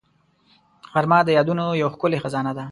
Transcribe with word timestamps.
غرمه 0.93 1.19
د 1.25 1.29
یادونو 1.37 1.65
یو 1.81 1.89
ښکلې 1.93 2.21
خزانه 2.23 2.51
ده 2.57 2.65